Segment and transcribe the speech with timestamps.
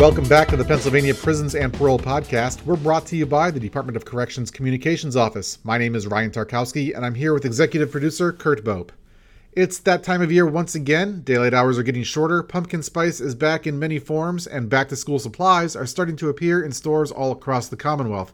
[0.00, 2.64] Welcome back to the Pennsylvania Prisons and Parole Podcast.
[2.64, 5.58] We're brought to you by the Department of Corrections Communications Office.
[5.62, 8.92] My name is Ryan Tarkowski, and I'm here with executive producer Kurt Bope.
[9.52, 11.20] It's that time of year once again.
[11.20, 14.96] Daylight hours are getting shorter, pumpkin spice is back in many forms, and back to
[14.96, 18.32] school supplies are starting to appear in stores all across the Commonwealth.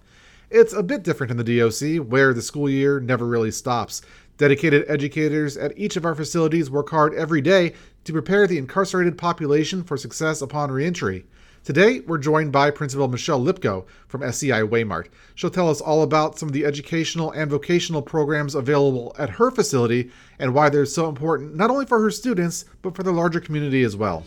[0.50, 4.02] It's a bit different in the DOC, where the school year never really stops.
[4.38, 7.72] Dedicated educators at each of our facilities work hard every day
[8.04, 11.26] to prepare the incarcerated population for success upon reentry.
[11.66, 15.08] Today, we're joined by Principal Michelle Lipko from SCI Waymart.
[15.34, 19.50] She'll tell us all about some of the educational and vocational programs available at her
[19.50, 23.40] facility and why they're so important not only for her students, but for the larger
[23.40, 24.24] community as well.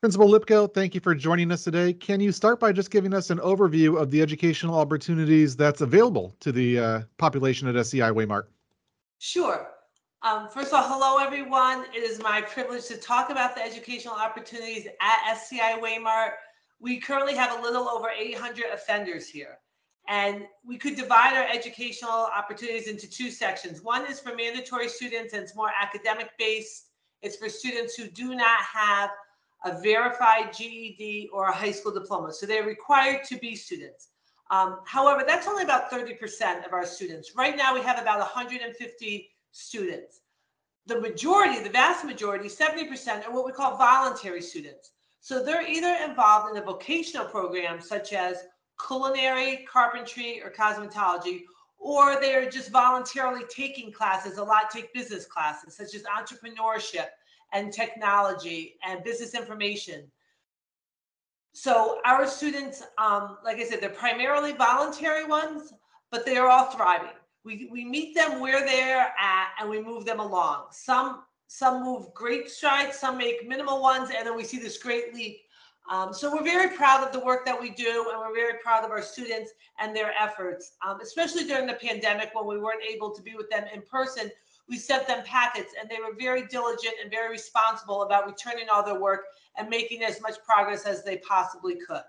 [0.00, 1.92] Principal Lipko, thank you for joining us today.
[1.92, 6.36] Can you start by just giving us an overview of the educational opportunities that's available
[6.38, 8.44] to the uh, population at SCI Waymart?
[9.18, 9.68] Sure.
[10.22, 11.84] Um, first of all, hello everyone.
[11.94, 16.30] It is my privilege to talk about the educational opportunities at SCI Waymart.
[16.80, 19.58] We currently have a little over 800 offenders here.
[20.08, 23.82] And we could divide our educational opportunities into two sections.
[23.82, 26.88] One is for mandatory students and it's more academic based.
[27.22, 29.10] It's for students who do not have
[29.64, 32.32] a verified GED or a high school diploma.
[32.32, 34.08] So they're required to be students.
[34.50, 37.36] Um, however, that's only about 30% of our students.
[37.36, 40.20] Right now, we have about 150 students.
[40.86, 44.92] The majority, the vast majority, 70% are what we call voluntary students.
[45.20, 48.44] So they're either involved in a vocational program such as
[48.86, 51.42] culinary, carpentry, or cosmetology,
[51.78, 54.38] or they're just voluntarily taking classes.
[54.38, 57.08] A lot take business classes such as entrepreneurship,
[57.52, 60.10] and technology and business information.
[61.52, 65.72] So our students, um, like I said, they're primarily voluntary ones,
[66.10, 67.16] but they are all thriving.
[67.44, 70.66] We, we meet them where they're at and we move them along.
[70.72, 75.14] Some some move great strides, some make minimal ones, and then we see this great
[75.14, 75.38] leap.
[75.90, 78.84] Um, so we're very proud of the work that we do, and we're very proud
[78.84, 83.14] of our students and their efforts, um, especially during the pandemic when we weren't able
[83.14, 84.30] to be with them in person
[84.68, 88.84] we sent them packets and they were very diligent and very responsible about returning all
[88.84, 89.22] their work
[89.56, 92.02] and making as much progress as they possibly could.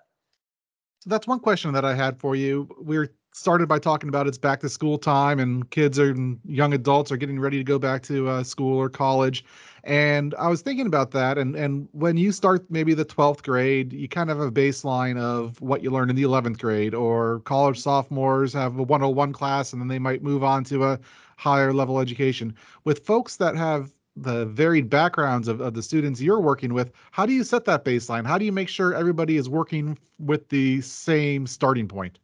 [0.99, 2.67] So that's one question that I had for you.
[2.81, 6.73] We are started by talking about it's back to school time and kids and young
[6.73, 9.45] adults are getting ready to go back to uh, school or college.
[9.83, 11.37] And I was thinking about that.
[11.37, 15.17] And, and when you start maybe the 12th grade, you kind of have a baseline
[15.17, 19.71] of what you learned in the 11th grade, or college sophomores have a 101 class
[19.73, 20.99] and then they might move on to a
[21.37, 22.53] higher level education.
[22.83, 27.25] With folks that have the varied backgrounds of, of the students you're working with, how
[27.25, 28.25] do you set that baseline?
[28.25, 32.19] How do you make sure everybody is working with the same starting point?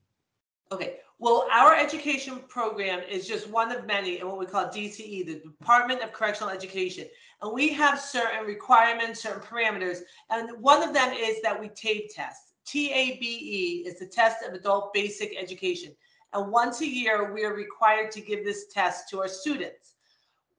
[0.72, 0.98] Okay.
[1.18, 5.42] Well, our education program is just one of many in what we call DCE, the
[5.60, 7.08] Department of Correctional Education.
[7.42, 10.00] And we have certain requirements, certain parameters.
[10.30, 12.54] And one of them is that we TABE test.
[12.66, 15.96] TABE is the test of adult basic education.
[16.34, 19.94] And once a year, we are required to give this test to our students.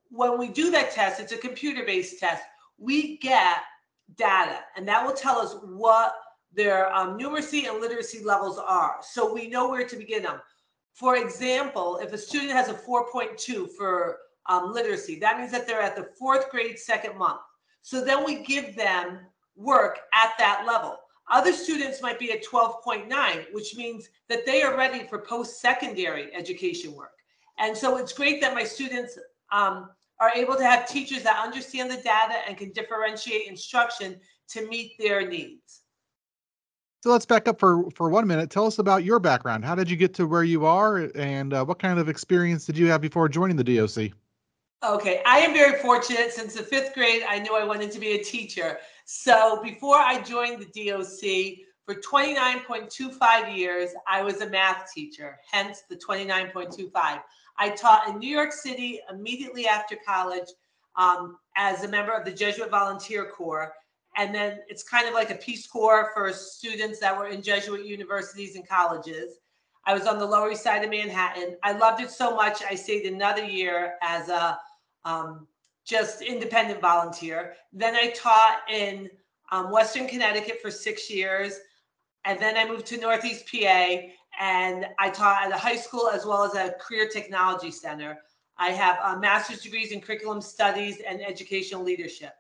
[0.09, 2.43] When we do that test, it's a computer based test.
[2.79, 3.59] We get
[4.17, 6.15] data, and that will tell us what
[6.57, 8.97] their um, numeracy and literacy levels are.
[9.03, 10.41] So we know where to begin them.
[10.95, 15.83] For example, if a student has a 4.2 for um, literacy, that means that they're
[15.83, 17.41] at the fourth grade, second month.
[17.83, 19.21] So then we give them
[19.55, 20.97] work at that level.
[21.31, 26.95] Other students might be at 12.9, which means that they are ready for post-secondary education
[26.95, 27.13] work.
[27.59, 29.19] And so it's great that my students
[29.53, 29.91] um,
[30.21, 34.19] are able to have teachers that understand the data and can differentiate instruction
[34.49, 35.83] to meet their needs.
[37.07, 38.51] So let's back up for for one minute.
[38.51, 39.65] Tell us about your background.
[39.65, 42.77] How did you get to where you are, and uh, what kind of experience did
[42.77, 44.11] you have before joining the DOC?
[44.83, 46.33] Okay, I am very fortunate.
[46.33, 48.79] Since the fifth grade, I knew I wanted to be a teacher.
[49.05, 55.85] So before I joined the DOC, for 29.25 years, I was a math teacher, hence
[55.89, 56.91] the 29.25.
[57.57, 60.49] I taught in New York City immediately after college
[60.97, 63.73] um, as a member of the Jesuit Volunteer Corps.
[64.17, 67.85] And then it's kind of like a Peace Corps for students that were in Jesuit
[67.85, 69.35] universities and colleges.
[69.85, 71.57] I was on the Lower East Side of Manhattan.
[71.63, 74.59] I loved it so much, I stayed another year as a
[75.05, 75.47] um,
[75.85, 77.55] just independent volunteer.
[77.73, 79.09] Then I taught in
[79.53, 81.61] um, Western Connecticut for six years.
[82.25, 83.99] And then I moved to Northeast PA
[84.41, 88.19] and I taught at a high school as well as a career technology center.
[88.59, 92.33] I have a master's degrees in curriculum studies and educational leadership.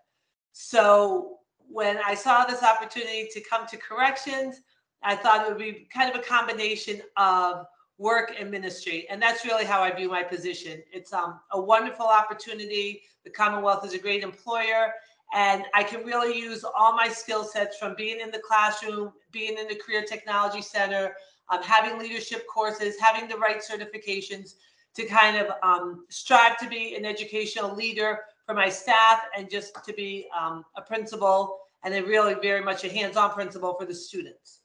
[0.52, 4.60] So when I saw this opportunity to come to corrections,
[5.02, 7.66] I thought it would be kind of a combination of
[7.98, 9.06] work and ministry.
[9.08, 10.82] And that's really how I view my position.
[10.92, 13.02] It's um, a wonderful opportunity.
[13.24, 14.92] The Commonwealth is a great employer.
[15.34, 19.58] And I can really use all my skill sets from being in the classroom, being
[19.58, 21.14] in the Career Technology Center,
[21.48, 24.54] um, having leadership courses, having the right certifications
[24.94, 29.74] to kind of um, strive to be an educational leader for my staff and just
[29.84, 33.94] to be um, a principal and a really very much a hands-on principal for the
[33.94, 34.60] students.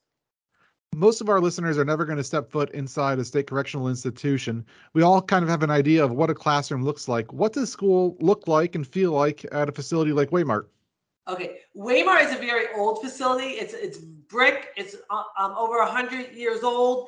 [0.94, 4.66] Most of our listeners are never going to step foot inside a state correctional institution.
[4.94, 7.32] We all kind of have an idea of what a classroom looks like.
[7.32, 10.66] What does school look like and feel like at a facility like Waymart?
[11.28, 13.52] Okay, Waymart is a very old facility.
[13.52, 14.70] It's it's brick.
[14.76, 17.08] It's uh, um, over hundred years old,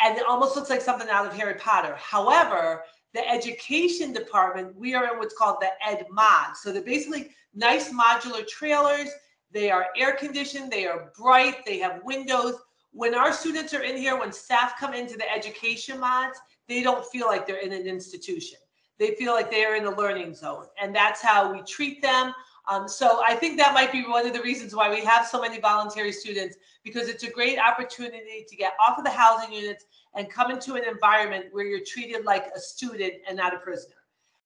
[0.00, 1.96] and it almost looks like something out of Harry Potter.
[1.98, 2.84] However,
[3.14, 6.56] the education department, we are in what's called the Ed Mod.
[6.56, 9.08] So they're basically nice modular trailers.
[9.52, 10.70] They are air conditioned.
[10.70, 11.64] They are bright.
[11.64, 12.56] They have windows.
[12.90, 16.38] When our students are in here, when staff come into the education mods,
[16.68, 18.58] they don't feel like they're in an institution.
[18.98, 22.32] They feel like they are in a learning zone, and that's how we treat them.
[22.66, 25.40] Um, so I think that might be one of the reasons why we have so
[25.40, 29.84] many voluntary students because it's a great opportunity to get off of the housing units
[30.14, 33.96] and come into an environment where you're treated like a student and not a prisoner.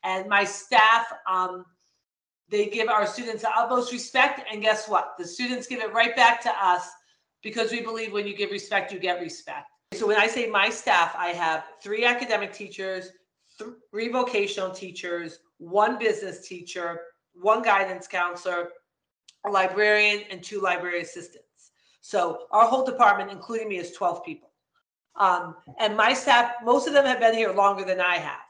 [0.03, 1.65] And my staff, um,
[2.49, 4.41] they give our students the utmost respect.
[4.51, 5.15] And guess what?
[5.19, 6.89] The students give it right back to us
[7.43, 9.67] because we believe when you give respect, you get respect.
[9.93, 13.11] So when I say my staff, I have three academic teachers,
[13.91, 17.01] three vocational teachers, one business teacher,
[17.41, 18.71] one guidance counselor,
[19.47, 21.73] a librarian, and two library assistants.
[22.01, 24.51] So our whole department, including me, is 12 people.
[25.17, 28.41] Um, and my staff, most of them have been here longer than I have.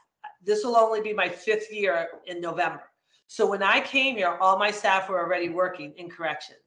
[0.43, 2.83] This will only be my fifth year in November.
[3.27, 6.59] So when I came here, all my staff were already working in corrections.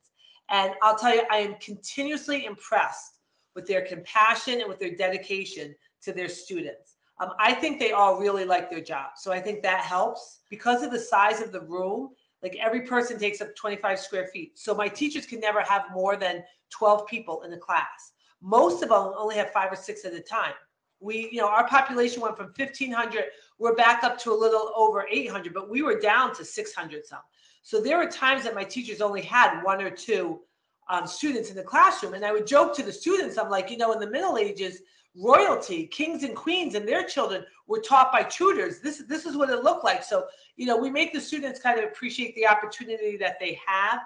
[0.51, 3.21] And I'll tell you, I am continuously impressed
[3.55, 6.97] with their compassion and with their dedication to their students.
[7.23, 9.11] Um, I think they all really like their job.
[9.17, 12.11] So I think that helps because of the size of the room.
[12.43, 14.59] Like every person takes up 25 square feet.
[14.59, 18.13] So my teachers can never have more than 12 people in the class.
[18.41, 20.55] Most of them only have five or six at a time.
[20.99, 23.25] We, you know, our population went from 1,500,
[23.59, 27.21] we're back up to a little over 800, but we were down to 600 some.
[27.63, 30.41] So there were times that my teachers only had one or two
[30.89, 32.15] um, students in the classroom.
[32.15, 34.81] And I would joke to the students, I'm like, you know, in the Middle Ages,
[35.17, 38.81] royalty, kings and queens and their children were taught by tutors.
[38.81, 40.03] This, this is what it looked like.
[40.03, 40.27] So,
[40.57, 44.01] you know, we make the students kind of appreciate the opportunity that they have.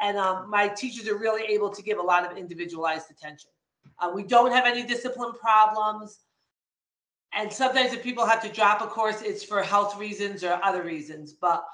[0.00, 3.50] And um, my teachers are really able to give a lot of individualized attention.
[3.98, 6.20] Uh, we don't have any discipline problems.
[7.34, 10.82] And sometimes if people have to drop a course, it's for health reasons or other
[10.82, 11.32] reasons.
[11.32, 11.64] But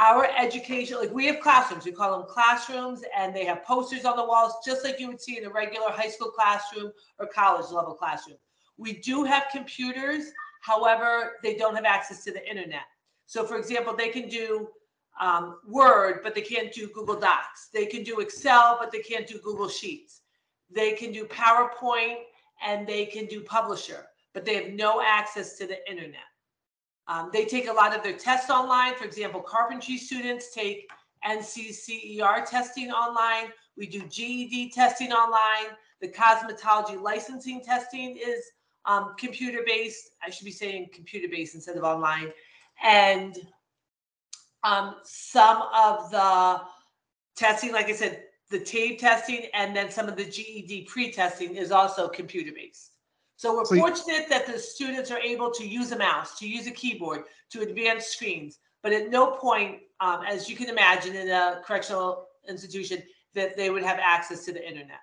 [0.00, 4.16] our education, like we have classrooms, we call them classrooms, and they have posters on
[4.16, 7.70] the walls, just like you would see in a regular high school classroom or college
[7.70, 8.38] level classroom.
[8.78, 10.32] We do have computers,
[10.62, 12.84] however, they don't have access to the internet.
[13.26, 14.70] So, for example, they can do
[15.20, 17.68] um, Word, but they can't do Google Docs.
[17.74, 20.22] They can do Excel, but they can't do Google Sheets.
[20.70, 22.20] They can do PowerPoint
[22.66, 26.29] and they can do Publisher, but they have no access to the internet.
[27.10, 28.94] Um, they take a lot of their tests online.
[28.94, 30.88] For example, carpentry students take
[31.28, 33.50] NCCER testing online.
[33.76, 35.74] We do GED testing online.
[36.00, 38.44] The cosmetology licensing testing is
[38.84, 40.10] um, computer based.
[40.24, 42.32] I should be saying computer based instead of online.
[42.80, 43.36] And
[44.62, 46.60] um, some of the
[47.34, 51.56] testing, like I said, the TABE testing and then some of the GED pre testing
[51.56, 52.89] is also computer based.
[53.40, 56.66] So we're so fortunate that the students are able to use a mouse, to use
[56.66, 58.58] a keyboard, to advance screens.
[58.82, 63.02] But at no point, um, as you can imagine, in a correctional institution,
[63.34, 64.98] that they would have access to the internet.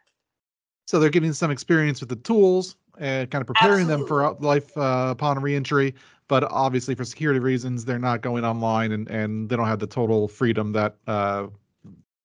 [0.86, 4.03] So they're getting some experience with the tools and kind of preparing Absolutely.
[4.03, 5.96] them for life uh, upon reentry.
[6.27, 9.88] But obviously, for security reasons, they're not going online, and, and they don't have the
[9.88, 11.48] total freedom that uh,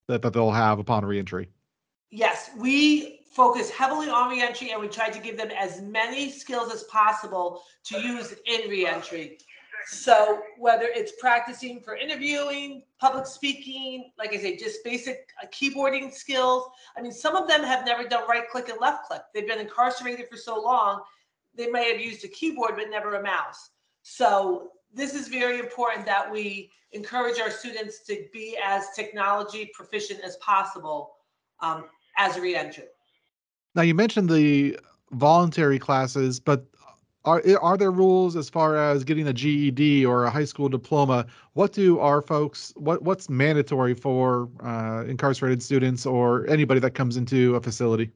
[0.09, 1.49] that, that they'll have upon reentry.
[2.11, 6.73] Yes, we focus heavily on reentry and we try to give them as many skills
[6.73, 9.39] as possible to use in reentry.
[9.87, 16.13] So whether it's practicing for interviewing, public speaking, like I say, just basic uh, keyboarding
[16.13, 16.69] skills.
[16.97, 19.23] I mean, some of them have never done right click and left click.
[19.35, 21.03] They've been incarcerated for so long,
[21.55, 23.71] they may have used a keyboard but never a mouse.
[24.03, 30.21] So this is very important that we encourage our students to be as technology proficient
[30.21, 31.15] as possible
[31.61, 31.85] um,
[32.19, 32.85] as a reentry.
[33.75, 34.79] Now you mentioned the
[35.13, 36.67] voluntary classes, but
[37.25, 41.27] are are there rules as far as getting a GED or a high school diploma?
[41.55, 47.17] What do our folks what what's mandatory for uh, incarcerated students or anybody that comes
[47.17, 48.11] into a facility?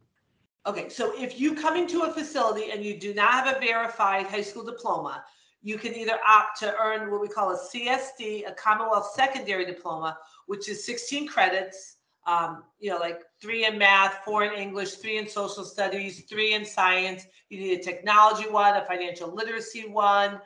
[0.67, 4.27] Okay, so if you come into a facility and you do not have a verified
[4.27, 5.25] high school diploma,
[5.63, 10.19] you can either opt to earn what we call a CSD, a Commonwealth Secondary Diploma,
[10.47, 11.96] which is 16 credits,
[12.27, 16.55] um, you know, like three in math, four in English, three in social studies, three
[16.55, 17.25] in science.
[17.49, 20.41] You need a technology one, a financial literacy one.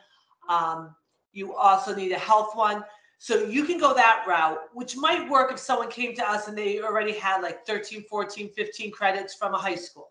[0.48, 0.94] Um,
[1.32, 2.84] you also need a health one.
[3.18, 6.56] So you can go that route, which might work if someone came to us and
[6.56, 10.10] they already had like 13, 14, 15 credits from a high school.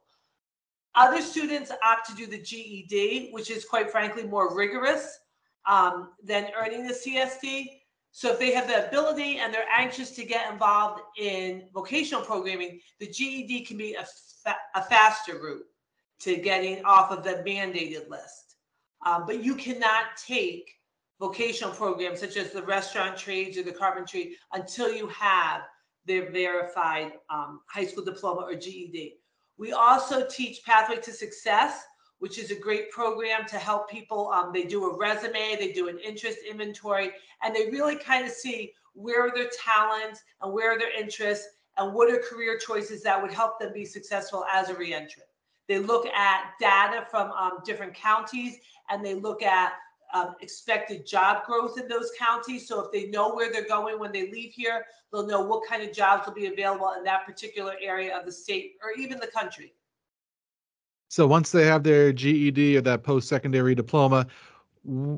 [0.96, 5.20] Other students opt to do the GED, which is quite frankly more rigorous
[5.68, 7.79] um, than earning the CSD.
[8.12, 12.80] So if they have the ability and they're anxious to get involved in vocational programming,
[13.00, 14.06] the GED can be a,
[14.44, 15.66] fa- a faster route
[16.22, 18.56] to getting off of the mandated list.
[19.06, 20.70] Um, but you cannot take
[21.20, 25.62] vocational programs such as the restaurant trades or the carpentry until you have
[26.06, 29.16] their verified um, high school diploma or GED.
[29.58, 31.84] We also teach Pathway to Success,
[32.20, 34.30] which is a great program to help people.
[34.30, 37.12] Um, they do a resume, they do an interest inventory,
[37.44, 41.48] and they really kind of see where are their talents and where are their interests
[41.78, 45.30] and what are career choices that would help them be successful as a reentrant.
[45.68, 48.58] They look at data from um, different counties
[48.90, 49.74] and they look at
[50.14, 52.68] um, expected job growth in those counties.
[52.68, 55.84] So if they know where they're going when they leave here, they'll know what kind
[55.84, 59.28] of jobs will be available in that particular area of the state or even the
[59.28, 59.74] country.
[61.10, 64.28] So once they have their GED or that post-secondary diploma,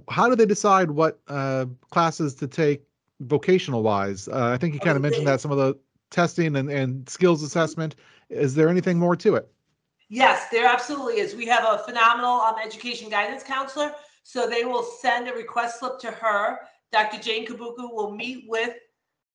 [0.10, 2.81] how do they decide what uh, classes to take
[3.19, 4.27] vocational wise?
[4.27, 5.77] Uh, I think you kind of mentioned that some of the
[6.10, 7.95] testing and, and skills assessment.
[8.29, 9.51] Is there anything more to it?
[10.10, 11.36] Yes, there absolutely is.
[11.36, 13.93] We have a phenomenal um, education guidance counselor
[14.24, 16.60] so they will send a request slip to her.
[16.91, 17.21] Dr.
[17.21, 18.75] Jane Kabuku will meet with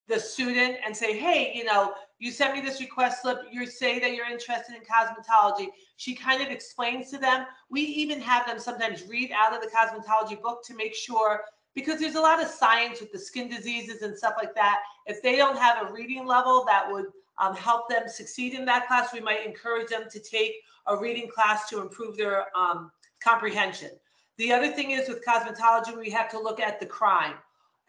[0.08, 3.38] the student and say, hey, you know, you sent me this request slip.
[3.50, 5.68] You say that you're interested in cosmetology.
[5.96, 7.46] She kind of explains to them.
[7.68, 11.42] We even have them sometimes read out of the cosmetology book to make sure,
[11.74, 14.80] because there's a lot of science with the skin diseases and stuff like that.
[15.06, 17.06] If they don't have a reading level that would
[17.38, 20.54] um, help them succeed in that class, we might encourage them to take
[20.86, 22.90] a reading class to improve their um,
[23.22, 23.90] comprehension.
[24.38, 27.34] The other thing is with cosmetology, we have to look at the crime.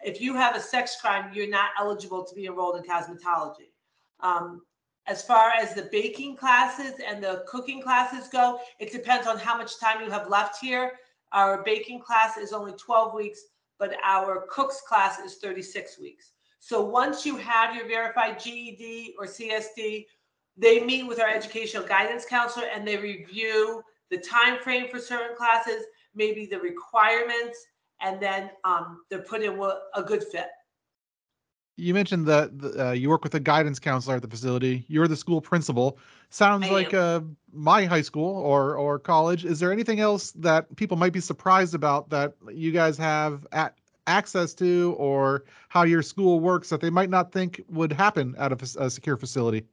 [0.04, 3.72] If you have a sex crime, you're not eligible to be enrolled in cosmetology.
[4.20, 4.62] Um,
[5.08, 9.58] as far as the baking classes and the cooking classes go, it depends on how
[9.58, 10.94] much time you have left here.
[11.32, 13.40] Our baking class is only 12 weeks,
[13.80, 16.32] but our cooks class is 36 weeks.
[16.60, 20.06] So once you have your verified GED or CSD,
[20.58, 25.36] they meet with our educational guidance counselor and they review the time frame for certain
[25.36, 25.84] classes
[26.18, 27.58] maybe the requirements,
[28.02, 29.60] and then um, they're put in
[29.96, 30.48] a good fit.
[31.80, 32.50] You mentioned that
[32.80, 34.84] uh, you work with a guidance counselor at the facility.
[34.88, 36.00] You're the school principal.
[36.32, 37.22] Sounds I like uh,
[37.54, 39.46] my high school or or college.
[39.46, 43.78] Is there anything else that people might be surprised about that you guys have at
[44.08, 48.62] access to, or how your school works that they might not think would happen of
[48.62, 49.64] a, a secure facility?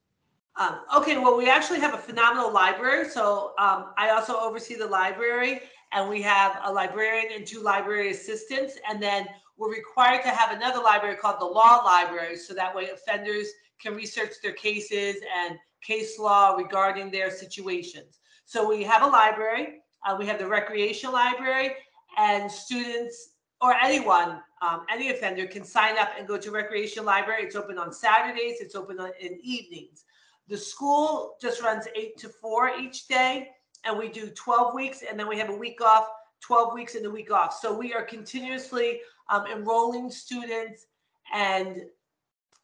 [0.57, 3.09] Um, okay, well, we actually have a phenomenal library.
[3.09, 5.63] So um, I also oversee the library,
[5.95, 8.79] and we have a librarian and two library assistants.
[8.89, 12.91] And then we're required to have another library called the law library, so that way
[12.91, 13.49] offenders
[13.81, 18.19] can research their cases and case law regarding their situations.
[18.45, 21.71] So we have a library, uh, we have the recreation library,
[22.19, 27.45] and students or anyone, um, any offender can sign up and go to recreation library.
[27.45, 30.05] It's open on Saturdays, it's open on, in evenings.
[30.49, 33.51] The school just runs eight to four each day,
[33.85, 36.07] and we do 12 weeks, and then we have a week off,
[36.41, 37.59] 12 weeks and a week off.
[37.59, 40.87] So we are continuously um, enrolling students
[41.33, 41.83] and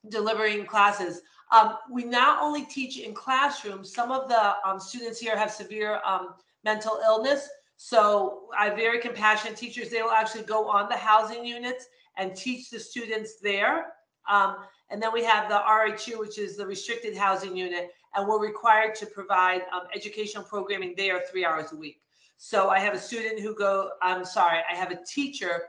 [0.09, 1.23] delivering classes.
[1.53, 6.01] Um, we not only teach in classrooms, some of the um, students here have severe
[6.07, 6.35] um,
[6.65, 7.49] mental illness.
[7.77, 9.91] So I have very compassionate teachers.
[9.91, 11.87] They will actually go on the housing units
[12.17, 13.95] and teach the students there.
[14.29, 14.57] Um,
[14.91, 18.95] and then we have the RHU, which is the restricted housing unit, and we're required
[18.97, 22.01] to provide um, educational programming there three hours a week.
[22.37, 25.63] So I have a student who go, I'm sorry, I have a teacher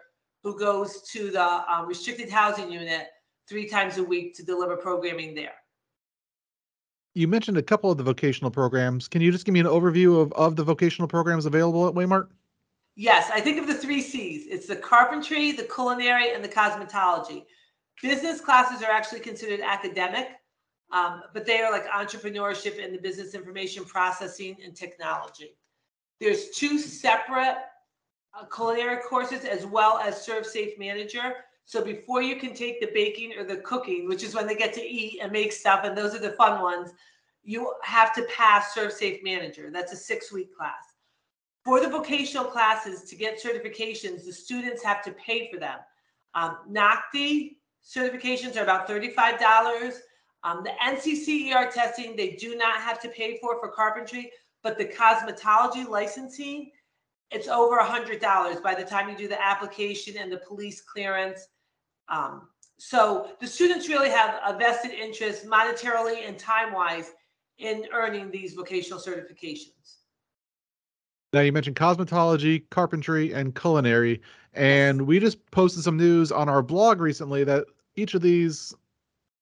[0.44, 3.08] who goes to the um, restricted housing unit
[3.48, 5.54] three times a week to deliver programming there.
[7.14, 9.10] You mentioned a couple of the vocational programs.
[9.10, 12.30] Can you just give me an overview of, of the vocational programs available at Waymart?
[12.96, 14.48] Yes, I think of the three C's.
[14.48, 17.44] It's the carpentry, the culinary, and the cosmetology.
[18.02, 20.30] Business classes are actually considered academic,
[20.92, 25.56] um, but they are like entrepreneurship and the business information processing and technology.
[26.20, 27.58] There's two separate
[28.38, 31.36] uh, culinary courses as well as ServSafe Manager.
[31.66, 34.74] So before you can take the baking or the cooking, which is when they get
[34.74, 36.92] to eat and make stuff, and those are the fun ones,
[37.44, 39.70] you have to pass ServSafe Manager.
[39.72, 40.96] That's a six week class.
[41.64, 45.78] For the vocational classes to get certifications, the students have to pay for them.
[46.34, 47.56] Um, NOCTI
[47.86, 50.00] certifications are about $35.
[50.44, 54.32] Um, the NCCER testing, they do not have to pay for for carpentry,
[54.64, 56.72] but the cosmetology licensing,
[57.30, 61.48] it's over $100 by the time you do the application and the police clearance.
[62.10, 67.12] Um, so the students really have a vested interest monetarily and time wise
[67.60, 69.98] in earning these vocational certifications.
[71.32, 74.22] Now you mentioned cosmetology, carpentry, and culinary,
[74.54, 78.74] and we just posted some news on our blog recently that each of these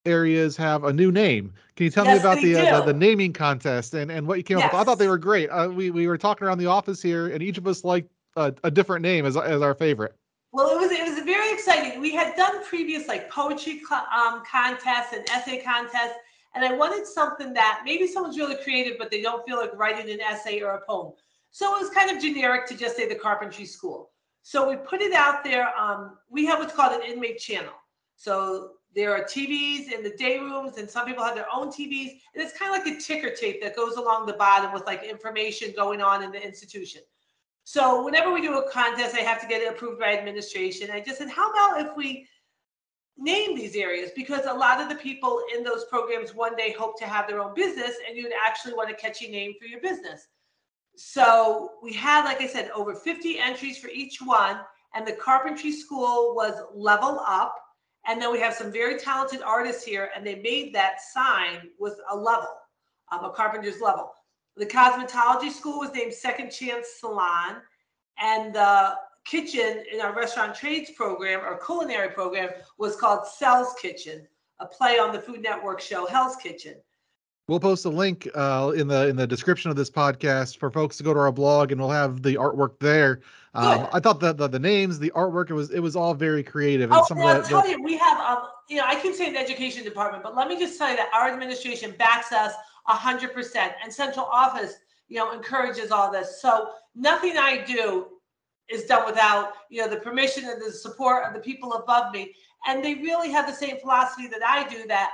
[0.05, 1.53] areas have a new name.
[1.75, 4.37] Can you tell Yes, me about the, uh, the the naming contest and and what
[4.37, 4.73] you came up with?
[4.73, 5.49] I thought they were great.
[5.49, 8.53] Uh, we we were talking around the office here, and each of us liked a,
[8.63, 10.15] a different name as as our favorite.
[10.51, 11.99] Well, it was it was very exciting.
[12.01, 16.15] We had done previous like poetry um, contests and essay contests,
[16.55, 20.11] and I wanted something that maybe someone's really creative, but they don't feel like writing
[20.11, 21.13] an essay or a poem.
[21.51, 24.11] So it was kind of generic to just say the carpentry school.
[24.41, 25.71] So we put it out there.
[25.77, 27.73] Um, we have what's called an inmate channel.
[28.15, 32.19] So there are TVs in the day rooms, and some people have their own TVs,
[32.33, 35.03] and it's kind of like a ticker tape that goes along the bottom with like
[35.03, 37.01] information going on in the institution.
[37.63, 40.89] So whenever we do a contest, I have to get it approved by administration.
[40.91, 42.27] I just said, how about if we
[43.15, 44.09] name these areas?
[44.15, 47.41] Because a lot of the people in those programs one day hope to have their
[47.41, 50.27] own business, and you'd actually want a catchy name for your business.
[50.95, 54.59] So we had, like I said, over 50 entries for each one,
[54.95, 57.55] and the carpentry school was level up.
[58.09, 61.93] And then we have some very talented artists here, and they made that sign with
[62.09, 62.49] a level,
[63.11, 64.11] um, a carpenter's level.
[64.57, 67.57] The cosmetology school was named Second Chance Salon,
[68.19, 72.49] and the kitchen in our restaurant trades program or culinary program
[72.79, 74.27] was called Cell's Kitchen,
[74.59, 76.77] a play on the Food Network show Hell's Kitchen.
[77.49, 80.97] We'll post a link uh, in the in the description of this podcast for folks
[80.97, 83.21] to go to our blog, and we'll have the artwork there.
[83.55, 86.43] Um, I thought the, the the names, the artwork, it was it was all very
[86.43, 89.15] creative, and Oh, some I'll tell the you, we have, um, you know, I can
[89.15, 92.53] say the education department, but let me just tell you that our administration backs us
[92.87, 94.75] a hundred percent, and central office,
[95.07, 96.39] you know, encourages all this.
[96.39, 98.09] So nothing I do
[98.69, 102.35] is done without, you know, the permission and the support of the people above me.
[102.67, 104.85] And they really have the same philosophy that I do.
[104.85, 105.09] That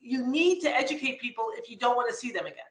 [0.00, 2.64] you need to educate people if you don't want to see them again.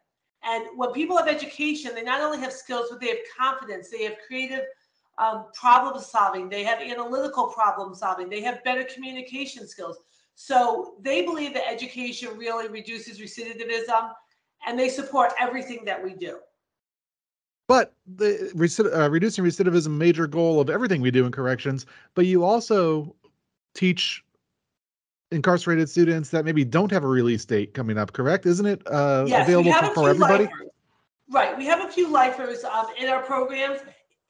[0.44, 3.89] And when people have education, they not only have skills, but they have confidence.
[3.89, 4.63] They have creative
[5.18, 6.50] um, problem solving.
[6.50, 8.30] They have analytical problem solving.
[8.30, 9.98] They have better communication skills.
[10.36, 14.12] So they believe that education really reduces recidivism,
[14.65, 16.39] and they support everything that we do.
[17.70, 22.44] but the uh, reducing recidivism major goal of everything we do in corrections but you
[22.44, 23.15] also
[23.76, 24.24] teach
[25.32, 29.26] incarcerated students that maybe don't have a release date coming up correct isn't it uh,
[29.28, 30.70] yes, we available have for, a for few everybody lifers.
[31.32, 33.82] Right, we have a few lifers um, in our programs,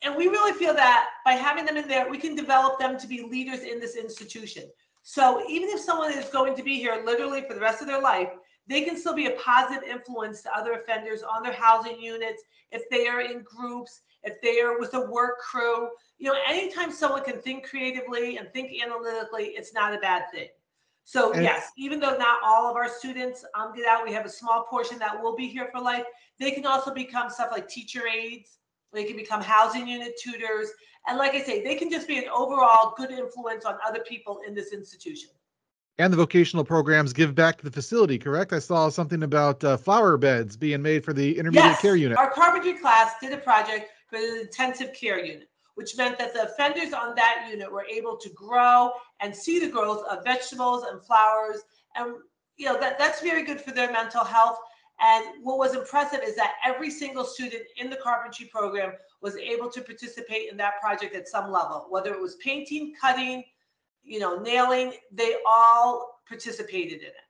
[0.01, 3.07] and we really feel that by having them in there, we can develop them to
[3.07, 4.63] be leaders in this institution.
[5.03, 8.01] So even if someone is going to be here literally for the rest of their
[8.01, 8.29] life,
[8.67, 12.89] they can still be a positive influence to other offenders on their housing units, if
[12.89, 15.87] they are in groups, if they are with a work crew.
[16.17, 20.49] You know, anytime someone can think creatively and think analytically, it's not a bad thing.
[21.05, 24.25] So And- yes, even though not all of our students um, get out, we have
[24.25, 26.05] a small portion that will be here for life.
[26.39, 28.59] They can also become stuff like teacher aides.
[28.93, 30.69] They can become housing unit tutors.
[31.07, 34.41] And like I say, they can just be an overall good influence on other people
[34.47, 35.29] in this institution.
[35.97, 39.75] and the vocational programs give back to the facility correct i saw something about uh,
[39.75, 43.37] flower beds being made for the intermediate Yes, care unit our carpentry class did a
[43.37, 47.85] project for the intensive care unit, which meant that the offenders on that unit were
[47.85, 51.61] able to grow and see the growth of vegetables and flowers.
[51.95, 52.15] And,
[52.57, 54.57] you know, that, that's very good for their mental health.
[54.99, 59.69] And what was impressive is that every single student in the carpentry program was able
[59.69, 63.45] to participate in that project at some level, whether it was painting, cutting,
[64.03, 67.27] you know, nailing, they all participated in it.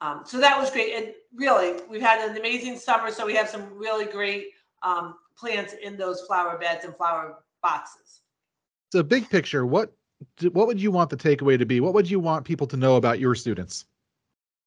[0.00, 0.92] Um, so that was great.
[0.92, 3.12] And really, we've had an amazing summer.
[3.12, 4.48] So we have some really great
[4.82, 8.20] um, plants in those flower beds and flower boxes.
[8.92, 9.92] so big picture what
[10.52, 12.96] what would you want the takeaway to be what would you want people to know
[12.96, 13.86] about your students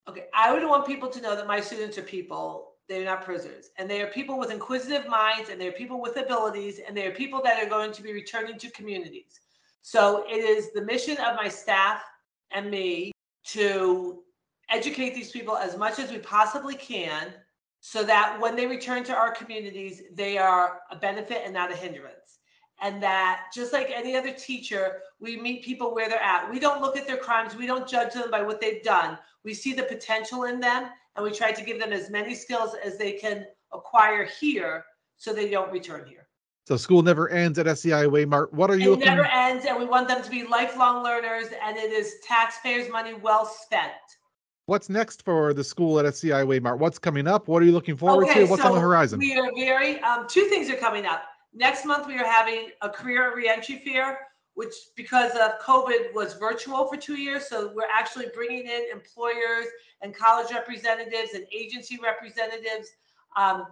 [0.09, 2.71] Okay, I would want people to know that my students are people.
[2.87, 3.69] They're not prisoners.
[3.77, 7.11] And they are people with inquisitive minds, and they're people with abilities, and they are
[7.11, 9.39] people that are going to be returning to communities.
[9.83, 12.01] So it is the mission of my staff
[12.49, 13.11] and me
[13.49, 14.23] to
[14.71, 17.31] educate these people as much as we possibly can
[17.79, 21.75] so that when they return to our communities, they are a benefit and not a
[21.75, 22.15] hindrance.
[22.81, 26.49] And that just like any other teacher, we meet people where they're at.
[26.49, 29.17] We don't look at their crimes, we don't judge them by what they've done.
[29.43, 32.75] We see the potential in them and we try to give them as many skills
[32.83, 34.85] as they can acquire here
[35.17, 36.27] so they don't return here.
[36.65, 38.53] So school never ends at SCI Waymart.
[38.53, 39.05] What are you It looking?
[39.07, 43.15] never ends, and we want them to be lifelong learners, and it is taxpayers' money
[43.15, 43.91] well spent.
[44.67, 46.77] What's next for the school at SCI Waymart?
[46.77, 47.47] What's coming up?
[47.47, 48.45] What are you looking forward to?
[48.45, 49.17] What's on the horizon?
[49.17, 51.23] We are very um, two things are coming up.
[51.53, 54.19] Next month we are having a career reentry fair,
[54.53, 57.47] which because of COVID was virtual for two years.
[57.47, 59.65] So we're actually bringing in employers
[60.01, 62.89] and college representatives and agency representatives.
[63.35, 63.65] Um,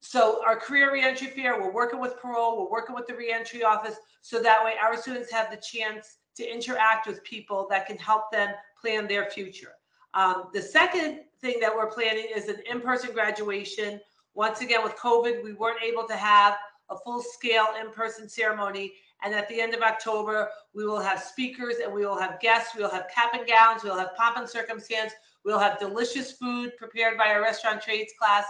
[0.00, 3.96] so our career reentry fair, we're working with parole, we're working with the reentry office,
[4.20, 8.30] so that way our students have the chance to interact with people that can help
[8.30, 9.72] them plan their future.
[10.14, 14.00] Um, the second thing that we're planning is an in-person graduation.
[14.34, 16.56] Once again, with COVID, we weren't able to have
[16.90, 18.92] a full-scale in-person ceremony.
[19.22, 22.74] And at the end of October, we will have speakers and we will have guests.
[22.76, 23.82] We'll have cap and gowns.
[23.82, 25.12] We'll have pomp and circumstance.
[25.44, 28.44] We'll have delicious food prepared by our restaurant trades class.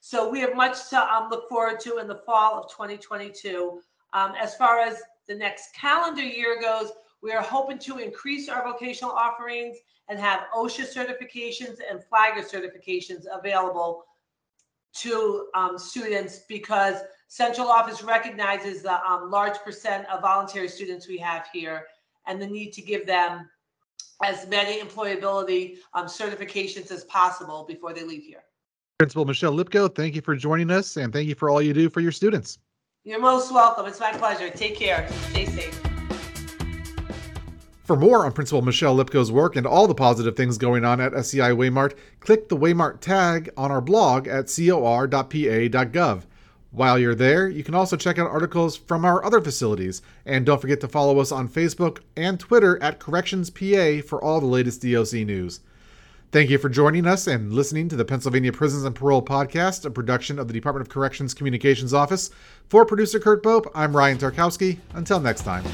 [0.00, 3.80] So we have much to um, look forward to in the fall of 2022.
[4.12, 8.62] Um, as far as the next calendar year goes, we are hoping to increase our
[8.62, 9.76] vocational offerings
[10.08, 14.04] and have OSHA certifications and Flagger certifications available
[14.94, 16.96] to um, students because
[17.28, 21.86] central office recognizes the um, large percent of voluntary students we have here
[22.26, 23.48] and the need to give them
[24.24, 28.42] as many employability um, certifications as possible before they leave here.
[28.98, 31.88] Principal Michelle Lipko, thank you for joining us and thank you for all you do
[31.88, 32.58] for your students.
[33.04, 33.86] You're most welcome.
[33.86, 34.50] It's my pleasure.
[34.50, 35.08] Take care.
[35.30, 35.80] Stay safe.
[37.84, 41.14] For more on Principal Michelle Lipko's work and all the positive things going on at
[41.14, 46.24] SCI Waymart, click the Waymart tag on our blog at cor.pa.gov.
[46.70, 50.60] While you're there, you can also check out articles from our other facilities, and don't
[50.60, 55.12] forget to follow us on Facebook and Twitter at CorrectionsPA for all the latest DOC
[55.26, 55.60] news.
[56.30, 59.90] Thank you for joining us and listening to the Pennsylvania Prisons and Parole Podcast, a
[59.90, 62.30] production of the Department of Corrections Communications Office.
[62.68, 64.78] For producer Kurt Bope, I'm Ryan Tarkowski.
[64.92, 65.64] Until next time.